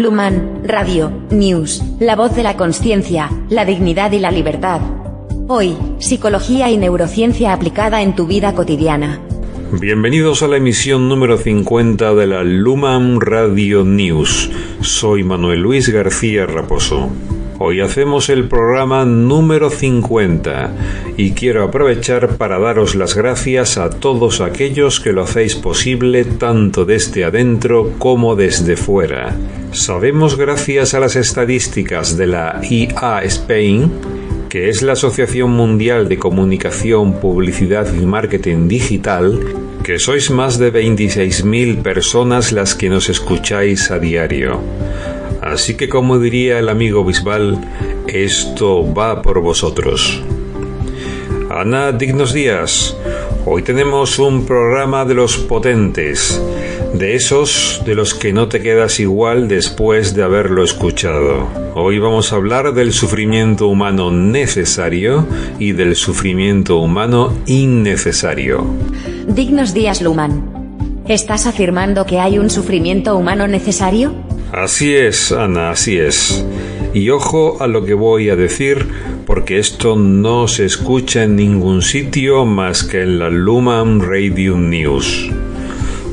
Luman, 0.00 0.62
Radio, 0.64 1.12
News, 1.30 1.82
la 1.98 2.16
voz 2.16 2.34
de 2.34 2.42
la 2.42 2.56
conciencia, 2.56 3.28
la 3.50 3.66
dignidad 3.66 4.10
y 4.12 4.18
la 4.18 4.30
libertad. 4.30 4.80
Hoy, 5.46 5.76
psicología 5.98 6.70
y 6.70 6.78
neurociencia 6.78 7.52
aplicada 7.52 8.00
en 8.00 8.16
tu 8.16 8.26
vida 8.26 8.54
cotidiana. 8.54 9.20
Bienvenidos 9.78 10.42
a 10.42 10.48
la 10.48 10.56
emisión 10.56 11.10
número 11.10 11.36
50 11.36 12.14
de 12.14 12.26
la 12.26 12.42
Luman 12.44 13.20
Radio 13.20 13.84
News. 13.84 14.50
Soy 14.80 15.22
Manuel 15.22 15.60
Luis 15.60 15.90
García 15.90 16.46
Raposo. 16.46 17.10
Hoy 17.62 17.82
hacemos 17.82 18.30
el 18.30 18.48
programa 18.48 19.04
número 19.04 19.68
50 19.68 21.12
y 21.18 21.32
quiero 21.32 21.62
aprovechar 21.62 22.38
para 22.38 22.58
daros 22.58 22.94
las 22.94 23.14
gracias 23.14 23.76
a 23.76 23.90
todos 23.90 24.40
aquellos 24.40 24.98
que 24.98 25.12
lo 25.12 25.24
hacéis 25.24 25.56
posible 25.56 26.24
tanto 26.24 26.86
desde 26.86 27.22
adentro 27.22 27.92
como 27.98 28.34
desde 28.34 28.78
fuera. 28.78 29.36
Sabemos 29.72 30.38
gracias 30.38 30.94
a 30.94 31.00
las 31.00 31.16
estadísticas 31.16 32.16
de 32.16 32.28
la 32.28 32.62
IA 32.62 33.24
Spain 33.24 33.92
que 34.48 34.70
es 34.70 34.80
la 34.80 34.94
Asociación 34.94 35.50
Mundial 35.52 36.08
de 36.08 36.18
Comunicación, 36.18 37.20
Publicidad 37.20 37.86
y 37.94 38.04
Marketing 38.04 38.66
Digital, 38.68 39.38
que 39.84 40.00
sois 40.00 40.30
más 40.30 40.58
de 40.58 40.72
26.000 40.72 41.82
personas 41.82 42.50
las 42.50 42.74
que 42.74 42.88
nos 42.88 43.08
escucháis 43.08 43.92
a 43.92 44.00
diario. 44.00 44.60
Así 45.50 45.74
que 45.74 45.88
como 45.88 46.20
diría 46.20 46.60
el 46.60 46.68
amigo 46.68 47.04
Bisbal, 47.04 47.58
esto 48.06 48.94
va 48.94 49.20
por 49.20 49.40
vosotros. 49.40 50.22
Ana, 51.50 51.90
dignos 51.90 52.32
días. 52.32 52.96
Hoy 53.46 53.62
tenemos 53.62 54.20
un 54.20 54.46
programa 54.46 55.04
de 55.04 55.14
los 55.14 55.38
potentes, 55.38 56.40
de 56.94 57.16
esos 57.16 57.82
de 57.84 57.96
los 57.96 58.14
que 58.14 58.32
no 58.32 58.46
te 58.46 58.62
quedas 58.62 59.00
igual 59.00 59.48
después 59.48 60.14
de 60.14 60.22
haberlo 60.22 60.62
escuchado. 60.62 61.48
Hoy 61.74 61.98
vamos 61.98 62.32
a 62.32 62.36
hablar 62.36 62.72
del 62.72 62.92
sufrimiento 62.92 63.66
humano 63.66 64.12
necesario 64.12 65.26
y 65.58 65.72
del 65.72 65.96
sufrimiento 65.96 66.76
humano 66.76 67.32
innecesario. 67.46 68.64
Dignos 69.26 69.74
días, 69.74 70.00
Luman. 70.00 70.60
¿Estás 71.08 71.48
afirmando 71.48 72.06
que 72.06 72.20
hay 72.20 72.38
un 72.38 72.50
sufrimiento 72.50 73.16
humano 73.16 73.48
necesario? 73.48 74.29
Así 74.52 74.94
es, 74.94 75.32
Ana, 75.32 75.70
así 75.70 75.98
es. 75.98 76.44
Y 76.92 77.10
ojo 77.10 77.58
a 77.60 77.68
lo 77.68 77.84
que 77.84 77.94
voy 77.94 78.30
a 78.30 78.36
decir, 78.36 78.88
porque 79.26 79.58
esto 79.58 79.94
no 79.94 80.48
se 80.48 80.64
escucha 80.64 81.22
en 81.22 81.36
ningún 81.36 81.82
sitio 81.82 82.44
más 82.44 82.82
que 82.82 83.02
en 83.02 83.20
la 83.20 83.30
Luman 83.30 84.00
Radio 84.00 84.56
News. 84.56 85.30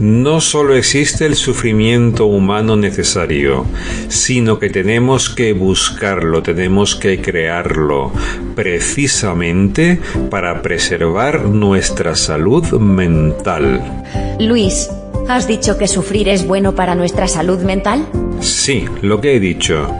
No 0.00 0.40
solo 0.40 0.74
existe 0.74 1.24
el 1.24 1.36
sufrimiento 1.36 2.26
humano 2.26 2.74
necesario, 2.74 3.64
sino 4.08 4.58
que 4.58 4.68
tenemos 4.68 5.30
que 5.30 5.52
buscarlo, 5.52 6.42
tenemos 6.42 6.96
que 6.96 7.20
crearlo, 7.20 8.10
precisamente 8.56 10.00
para 10.30 10.62
preservar 10.62 11.44
nuestra 11.44 12.16
salud 12.16 12.66
mental. 12.80 14.04
Luis, 14.40 14.90
¿has 15.28 15.46
dicho 15.46 15.78
que 15.78 15.86
sufrir 15.86 16.28
es 16.28 16.44
bueno 16.44 16.74
para 16.74 16.96
nuestra 16.96 17.28
salud 17.28 17.60
mental? 17.60 18.04
Sí, 18.44 18.84
lo 19.00 19.22
que 19.22 19.36
he 19.36 19.40
dicho. 19.40 19.90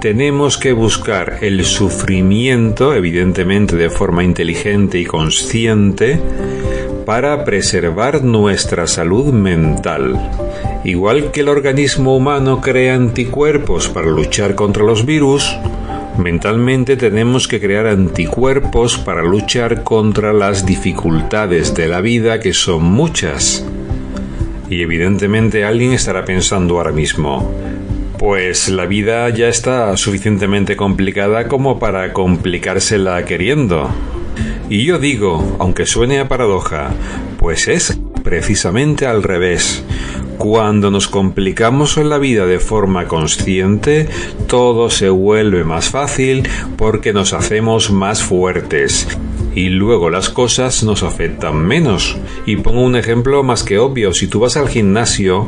Tenemos 0.00 0.58
que 0.58 0.72
buscar 0.72 1.38
el 1.42 1.64
sufrimiento, 1.64 2.92
evidentemente 2.92 3.76
de 3.76 3.88
forma 3.88 4.24
inteligente 4.24 4.98
y 4.98 5.04
consciente, 5.04 6.18
para 7.06 7.44
preservar 7.44 8.24
nuestra 8.24 8.88
salud 8.88 9.32
mental. 9.32 10.18
Igual 10.82 11.30
que 11.30 11.42
el 11.42 11.48
organismo 11.48 12.16
humano 12.16 12.60
crea 12.60 12.96
anticuerpos 12.96 13.88
para 13.88 14.08
luchar 14.08 14.56
contra 14.56 14.82
los 14.82 15.06
virus, 15.06 15.56
mentalmente 16.18 16.96
tenemos 16.96 17.46
que 17.46 17.60
crear 17.60 17.86
anticuerpos 17.86 18.98
para 18.98 19.22
luchar 19.22 19.84
contra 19.84 20.32
las 20.32 20.66
dificultades 20.66 21.74
de 21.74 21.86
la 21.86 22.00
vida 22.00 22.40
que 22.40 22.54
son 22.54 22.82
muchas. 22.82 23.64
Y 24.68 24.82
evidentemente 24.82 25.64
alguien 25.64 25.92
estará 25.92 26.24
pensando 26.24 26.78
ahora 26.78 26.90
mismo, 26.90 27.54
pues 28.24 28.70
la 28.70 28.86
vida 28.86 29.28
ya 29.28 29.48
está 29.48 29.94
suficientemente 29.98 30.76
complicada 30.76 31.46
como 31.46 31.78
para 31.78 32.14
complicársela 32.14 33.22
queriendo. 33.26 33.90
Y 34.70 34.86
yo 34.86 34.98
digo, 34.98 35.58
aunque 35.58 35.84
suene 35.84 36.20
a 36.20 36.26
paradoja, 36.26 36.94
pues 37.38 37.68
es 37.68 38.00
precisamente 38.22 39.06
al 39.06 39.22
revés. 39.22 39.84
Cuando 40.38 40.90
nos 40.90 41.06
complicamos 41.06 41.98
en 41.98 42.08
la 42.08 42.16
vida 42.16 42.46
de 42.46 42.60
forma 42.60 43.08
consciente, 43.08 44.08
todo 44.46 44.88
se 44.88 45.10
vuelve 45.10 45.62
más 45.64 45.90
fácil 45.90 46.48
porque 46.78 47.12
nos 47.12 47.34
hacemos 47.34 47.90
más 47.90 48.22
fuertes 48.22 49.06
y 49.54 49.68
luego 49.68 50.08
las 50.08 50.30
cosas 50.30 50.82
nos 50.82 51.02
afectan 51.02 51.58
menos. 51.58 52.16
Y 52.46 52.56
pongo 52.56 52.80
un 52.80 52.96
ejemplo 52.96 53.42
más 53.42 53.64
que 53.64 53.78
obvio, 53.78 54.14
si 54.14 54.28
tú 54.28 54.40
vas 54.40 54.56
al 54.56 54.70
gimnasio, 54.70 55.46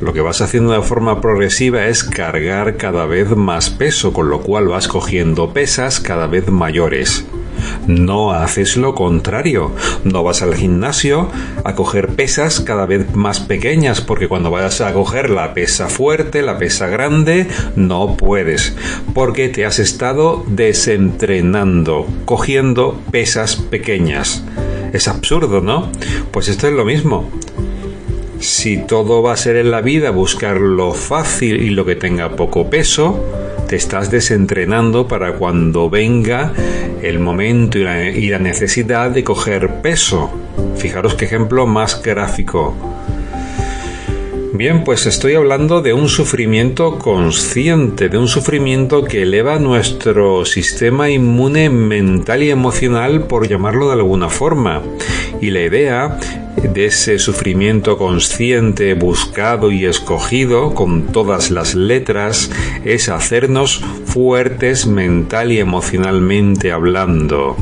lo 0.00 0.12
que 0.12 0.20
vas 0.20 0.40
haciendo 0.40 0.72
de 0.72 0.82
forma 0.82 1.20
progresiva 1.20 1.86
es 1.86 2.04
cargar 2.04 2.76
cada 2.76 3.06
vez 3.06 3.36
más 3.36 3.70
peso, 3.70 4.12
con 4.12 4.28
lo 4.28 4.40
cual 4.40 4.68
vas 4.68 4.88
cogiendo 4.88 5.52
pesas 5.52 6.00
cada 6.00 6.26
vez 6.26 6.48
mayores. 6.48 7.24
No 7.86 8.32
haces 8.32 8.76
lo 8.76 8.94
contrario. 8.94 9.70
No 10.04 10.22
vas 10.22 10.42
al 10.42 10.54
gimnasio 10.54 11.28
a 11.64 11.74
coger 11.74 12.08
pesas 12.08 12.60
cada 12.60 12.86
vez 12.86 13.14
más 13.14 13.40
pequeñas 13.40 14.00
porque 14.00 14.28
cuando 14.28 14.50
vayas 14.50 14.80
a 14.80 14.92
coger 14.92 15.30
la 15.30 15.54
pesa 15.54 15.88
fuerte, 15.88 16.42
la 16.42 16.58
pesa 16.58 16.88
grande, 16.88 17.46
no 17.76 18.16
puedes 18.16 18.74
porque 19.14 19.48
te 19.48 19.64
has 19.64 19.78
estado 19.78 20.44
desentrenando, 20.46 22.06
cogiendo 22.24 23.00
pesas 23.10 23.56
pequeñas. 23.56 24.44
Es 24.92 25.08
absurdo, 25.08 25.60
¿no? 25.60 25.90
Pues 26.30 26.48
esto 26.48 26.68
es 26.68 26.72
lo 26.72 26.84
mismo. 26.84 27.28
Si 28.44 28.76
todo 28.76 29.22
va 29.22 29.32
a 29.32 29.36
ser 29.38 29.56
en 29.56 29.70
la 29.70 29.80
vida 29.80 30.10
buscar 30.10 30.60
lo 30.60 30.92
fácil 30.92 31.62
y 31.62 31.70
lo 31.70 31.86
que 31.86 31.96
tenga 31.96 32.36
poco 32.36 32.68
peso, 32.68 33.24
te 33.68 33.76
estás 33.76 34.10
desentrenando 34.10 35.08
para 35.08 35.32
cuando 35.32 35.88
venga 35.88 36.52
el 37.00 37.20
momento 37.20 37.78
y 37.78 38.28
la, 38.28 38.38
necesidad 38.38 39.10
de 39.10 39.24
coger 39.24 39.80
peso. 39.80 40.30
Fijaros 40.76 41.14
qué 41.14 41.24
ejemplo 41.24 41.66
más 41.66 42.02
gráfico. 42.02 42.74
Bien, 44.52 44.84
pues 44.84 45.06
estoy 45.06 45.36
hablando 45.36 45.80
de 45.80 45.94
un 45.94 46.10
sufrimiento 46.10 46.98
consciente, 46.98 48.10
de 48.10 48.18
un 48.18 48.28
sufrimiento 48.28 49.04
que 49.04 49.22
eleva 49.22 49.58
nuestro 49.58 50.44
sistema 50.44 51.08
inmune 51.08 51.70
mental 51.70 52.42
y 52.42 52.50
emocional, 52.50 53.26
por 53.26 53.48
llamarlo 53.48 53.86
de 53.86 53.94
alguna 53.94 54.28
forma. 54.28 54.82
Y 55.40 55.50
la 55.50 55.62
idea 55.62 56.18
de 56.62 56.86
ese 56.86 57.18
sufrimiento 57.18 57.98
consciente, 57.98 58.94
buscado 58.94 59.70
y 59.70 59.84
escogido 59.84 60.74
con 60.74 61.12
todas 61.12 61.50
las 61.50 61.74
letras, 61.74 62.50
es 62.84 63.08
hacernos 63.08 63.82
fuertes 64.04 64.86
mental 64.86 65.52
y 65.52 65.58
emocionalmente 65.58 66.72
hablando. 66.72 67.56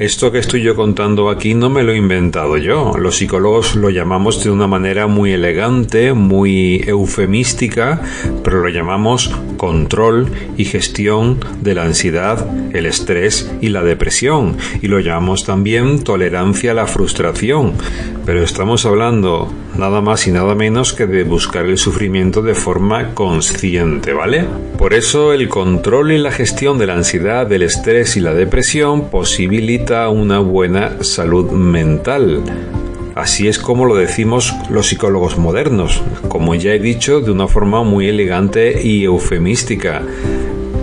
Esto 0.00 0.32
que 0.32 0.38
estoy 0.38 0.62
yo 0.62 0.76
contando 0.76 1.28
aquí 1.28 1.52
no 1.52 1.68
me 1.68 1.82
lo 1.82 1.92
he 1.92 1.96
inventado 1.98 2.56
yo. 2.56 2.94
Los 2.96 3.16
psicólogos 3.16 3.76
lo 3.76 3.90
llamamos 3.90 4.42
de 4.42 4.50
una 4.50 4.66
manera 4.66 5.08
muy 5.08 5.32
elegante, 5.32 6.14
muy 6.14 6.82
eufemística, 6.86 8.00
pero 8.42 8.62
lo 8.62 8.70
llamamos 8.70 9.30
control 9.60 10.28
y 10.56 10.64
gestión 10.64 11.38
de 11.60 11.74
la 11.74 11.82
ansiedad, 11.82 12.46
el 12.74 12.86
estrés 12.86 13.52
y 13.60 13.68
la 13.68 13.82
depresión. 13.82 14.56
Y 14.80 14.88
lo 14.88 15.00
llamamos 15.00 15.44
también 15.44 16.02
tolerancia 16.02 16.70
a 16.70 16.74
la 16.74 16.86
frustración. 16.86 17.74
Pero 18.24 18.42
estamos 18.42 18.86
hablando 18.86 19.52
nada 19.76 20.00
más 20.00 20.26
y 20.26 20.32
nada 20.32 20.54
menos 20.54 20.94
que 20.94 21.06
de 21.06 21.24
buscar 21.24 21.66
el 21.66 21.76
sufrimiento 21.76 22.40
de 22.40 22.54
forma 22.54 23.12
consciente, 23.12 24.14
¿vale? 24.14 24.46
Por 24.78 24.94
eso 24.94 25.34
el 25.34 25.50
control 25.50 26.12
y 26.12 26.18
la 26.18 26.32
gestión 26.32 26.78
de 26.78 26.86
la 26.86 26.94
ansiedad, 26.94 27.46
del 27.46 27.60
estrés 27.60 28.16
y 28.16 28.20
la 28.20 28.32
depresión 28.32 29.10
posibilita 29.10 30.08
una 30.08 30.38
buena 30.38 31.02
salud 31.02 31.50
mental. 31.50 32.42
Así 33.20 33.48
es 33.48 33.58
como 33.58 33.84
lo 33.84 33.96
decimos 33.96 34.54
los 34.70 34.86
psicólogos 34.86 35.36
modernos, 35.36 36.02
como 36.28 36.54
ya 36.54 36.72
he 36.72 36.78
dicho, 36.78 37.20
de 37.20 37.30
una 37.30 37.48
forma 37.48 37.84
muy 37.84 38.08
elegante 38.08 38.80
y 38.82 39.04
eufemística. 39.04 40.00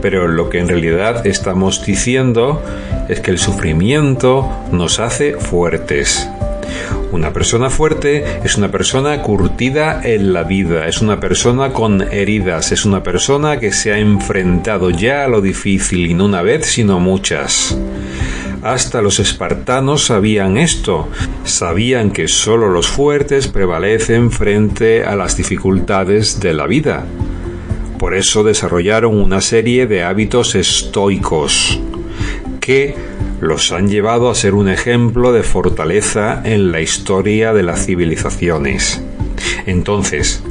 Pero 0.03 0.27
lo 0.27 0.47
que 0.47 0.59
en 0.59 0.67
realidad 0.67 1.25
estamos 1.25 1.83
diciendo 1.83 2.61
es 3.09 3.21
que 3.21 3.31
el 3.31 3.39
sufrimiento 3.39 4.47
nos 4.71 4.99
hace 4.99 5.33
fuertes. 5.33 6.29
Una 7.11 7.33
persona 7.33 7.71
fuerte 7.71 8.23
es 8.43 8.55
una 8.55 8.69
persona 8.69 9.19
curtida 9.23 9.99
en 10.03 10.31
la 10.31 10.43
vida, 10.43 10.87
es 10.87 11.01
una 11.01 11.19
persona 11.19 11.73
con 11.73 12.03
heridas, 12.03 12.71
es 12.71 12.85
una 12.85 13.01
persona 13.01 13.59
que 13.59 13.71
se 13.71 13.93
ha 13.93 13.97
enfrentado 13.97 14.91
ya 14.91 15.25
a 15.25 15.27
lo 15.27 15.41
difícil 15.41 16.05
y 16.05 16.13
no 16.13 16.25
una 16.25 16.43
vez 16.43 16.67
sino 16.67 16.99
muchas. 16.99 17.75
Hasta 18.67 19.01
los 19.01 19.19
espartanos 19.19 20.03
sabían 20.03 20.57
esto, 20.57 21.07
sabían 21.45 22.11
que 22.11 22.27
sólo 22.27 22.67
los 22.67 22.85
fuertes 22.89 23.47
prevalecen 23.47 24.29
frente 24.29 25.05
a 25.05 25.15
las 25.15 25.37
dificultades 25.37 26.41
de 26.41 26.53
la 26.53 26.67
vida. 26.67 27.05
por 27.97 28.13
eso 28.13 28.43
desarrollaron 28.43 29.17
una 29.17 29.39
serie 29.39 29.87
de 29.87 30.03
hábitos 30.03 30.53
estoicos 30.53 31.79
que 32.59 32.93
los 33.39 33.71
han 33.71 33.87
llevado 33.87 34.29
a 34.29 34.35
ser 34.35 34.53
un 34.53 34.67
ejemplo 34.67 35.31
de 35.31 35.43
fortaleza 35.43 36.41
en 36.43 36.73
la 36.73 36.81
historia 36.81 37.53
de 37.53 37.63
las 37.63 37.85
civilizaciones. 37.85 39.01
Entonces, 39.65 40.43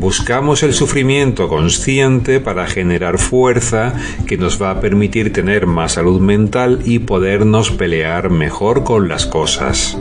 buscamos 0.00 0.62
el 0.62 0.72
sufrimiento 0.72 1.48
consciente 1.48 2.40
para 2.40 2.66
generar 2.66 3.18
fuerza 3.18 3.94
que 4.26 4.36
nos 4.36 4.60
va 4.60 4.70
a 4.70 4.80
permitir 4.80 5.32
tener 5.32 5.66
más 5.66 5.92
salud 5.92 6.20
mental 6.20 6.80
y 6.84 7.00
podernos 7.00 7.70
pelear 7.70 8.30
mejor 8.30 8.84
con 8.84 9.08
las 9.08 9.26
cosas. 9.26 9.96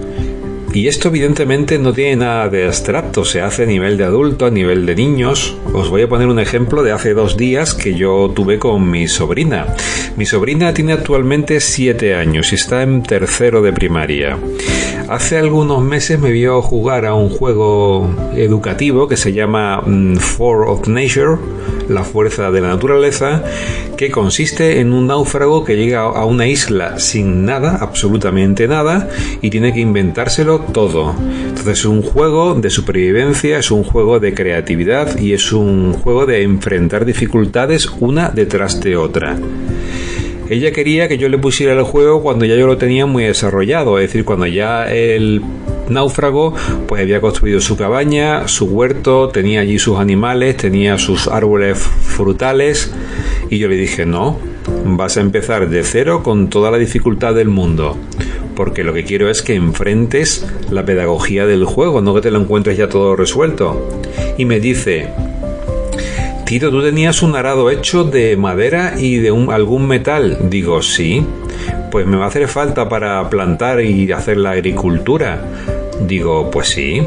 Y 0.75 0.89
esto 0.89 1.07
evidentemente 1.07 1.80
no 1.80 1.94
tiene 1.94 2.18
nada 2.18 2.50
de 2.50 2.65
abstracto, 2.65 3.24
se 3.24 3.39
hace 3.39 3.63
a 3.63 3.65
nivel 3.65 3.97
de 3.97 4.03
adulto, 4.03 4.45
a 4.45 4.51
nivel 4.51 4.86
de 4.86 4.94
niños. 4.94 5.56
Os 5.71 5.89
voy 5.89 6.01
a 6.01 6.09
poner 6.09 6.27
un 6.27 6.38
ejemplo 6.38 6.83
de 6.83 6.92
hace 6.92 7.13
dos 7.13 7.38
días 7.38 7.74
que 7.74 7.95
yo 7.95 8.30
tuve 8.36 8.59
con 8.59 8.92
mi 8.92 9.07
sobrina. 9.07 9.68
Mi 10.18 10.25
sobrina 10.25 10.74
tiene 10.74 10.92
actualmente 10.92 11.62
siete 11.62 12.13
años 12.13 12.51
y 12.51 12.56
está 12.56 12.83
en 12.83 13.03
tercero 13.03 13.62
de 13.62 13.71
primaria. 13.71 14.38
Hace 15.07 15.38
algunos 15.38 15.84
meses 15.84 16.19
me 16.19 16.31
vio 16.31 16.63
jugar 16.63 17.06
a 17.06 17.13
un 17.13 17.30
juego 17.30 18.10
educativo 18.36 19.07
que 19.07 19.18
se 19.18 19.34
llama 19.34 19.81
mm, 19.86 20.16
Four 20.16 20.68
of 20.68 20.88
Nature, 20.88 21.38
la 21.88 22.04
fuerza 22.04 22.50
de 22.50 22.62
la 22.62 22.69
naturaleza, 22.69 23.44
que 23.98 24.10
consiste 24.10 24.80
en 24.80 24.94
un 24.94 25.06
náufrago 25.06 25.63
que 25.63 25.75
llega 25.75 26.02
a 26.02 26.25
una 26.25 26.48
isla 26.48 26.98
sin 26.98 27.46
nada, 27.46 27.78
absolutamente 27.80 28.68
nada, 28.68 29.07
y 29.42 29.52
tiene 29.52 29.74
que 29.74 29.80
inventárselo 29.80 30.60
todo. 30.60 31.13
Entonces 31.19 31.80
es 31.80 31.86
un 31.86 32.02
juego 32.02 32.56
de 32.56 32.72
supervivencia, 32.72 33.60
es 33.60 33.69
un 33.69 33.84
juego 33.84 34.19
de 34.19 34.34
creatividad 34.34 35.19
y 35.19 35.34
es 35.34 35.52
un 35.52 35.94
juego 35.94 36.25
de 36.25 36.42
enfrentar 36.42 37.06
dificultades 37.06 37.88
una 38.00 38.30
detrás 38.30 38.81
de 38.81 38.98
otra. 38.98 39.38
Ella 40.50 40.71
quería 40.71 41.07
que 41.07 41.18
yo 41.18 41.27
le 41.27 41.38
pusiera 41.38 41.74
el 41.74 41.83
juego 41.83 42.21
cuando 42.21 42.45
ya 42.45 42.56
yo 42.56 42.68
lo 42.68 42.77
tenía 42.77 43.06
muy 43.06 43.24
desarrollado, 43.24 43.97
es 44.00 44.09
decir, 44.09 44.25
cuando 44.25 44.45
ya 44.45 44.92
el 44.92 45.42
náufrago 45.89 46.53
pues 46.88 47.01
había 47.01 47.21
construido 47.21 47.59
su 47.62 47.77
cabaña, 47.77 48.47
su 48.47 48.65
huerto, 48.65 49.30
tenía 49.30 49.62
allí 49.62 49.80
sus 49.80 49.97
animales, 49.97 50.57
tenía 50.57 50.97
sus 50.97 51.27
árboles 51.27 51.80
frutales 51.80 52.94
y 53.50 53.57
yo 53.57 53.68
le 53.68 53.75
dije, 53.75 54.06
no, 54.06 54.39
vas 54.86 55.18
a 55.18 55.21
empezar 55.21 55.69
de 55.69 55.83
cero 55.83 56.21
con 56.24 56.50
toda 56.50 56.69
la 56.69 56.77
dificultad 56.77 57.33
del 57.33 57.50
mundo 57.50 57.97
porque 58.56 58.83
lo 58.83 58.94
que 58.94 59.03
quiero 59.03 59.30
es 59.30 59.42
que 59.42 59.53
enfrentes 59.53 60.45
la 60.71 60.86
pedagogía 60.86 61.45
del 61.45 61.65
juego, 61.65 62.01
no 62.01 62.15
que 62.15 62.21
te 62.21 62.31
lo 62.31 62.39
encuentres 62.39 62.77
ya 62.77 62.88
todo 62.88 63.15
resuelto. 63.15 64.01
Y 64.38 64.45
me 64.45 64.59
dice, 64.59 65.09
Tito, 66.45 66.69
tú 66.69 66.83
tenías 66.83 67.24
un 67.24 67.36
arado 67.36 67.71
hecho 67.71 68.03
de 68.03 68.38
madera 68.38 68.94
y 68.97 69.18
de 69.18 69.30
algún 69.51 69.88
metal. 69.88 70.38
Digo, 70.50 70.81
sí. 70.81 71.25
Pues 71.92 72.06
me 72.06 72.18
va 72.18 72.25
a 72.25 72.27
hacer 72.27 72.47
falta 72.47 72.88
para 72.88 73.27
plantar 73.30 73.81
y 73.81 74.12
hacer 74.12 74.38
la 74.38 74.51
agricultura. 74.51 75.42
Digo, 76.01 76.51
pues 76.51 76.69
sí. 76.69 77.01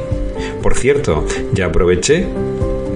Por 0.63 0.77
cierto, 0.77 1.25
ya 1.53 1.67
aproveché 1.67 2.27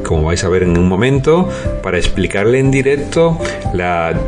como 0.02 0.24
vais 0.24 0.44
a 0.44 0.48
ver 0.48 0.64
en 0.64 0.76
un 0.76 0.88
momento, 0.88 1.48
para 1.82 1.96
explicarle 1.96 2.58
en 2.58 2.70
directo 2.70 3.38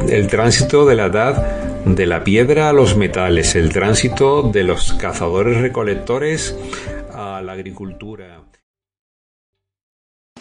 el 0.08 0.26
tránsito 0.28 0.86
de 0.86 0.94
la 0.94 1.06
edad 1.06 1.84
de 1.84 2.06
la 2.06 2.24
piedra 2.24 2.70
a 2.70 2.72
los 2.72 2.96
metales, 2.96 3.54
el 3.54 3.70
tránsito 3.70 4.42
de 4.42 4.62
los 4.62 4.94
cazadores 4.94 5.60
recolectores 5.60 6.56
a 7.12 7.42
la 7.42 7.52
agricultura. 7.52 8.40